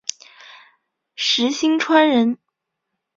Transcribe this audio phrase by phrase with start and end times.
[1.15, 2.39] 石星川人。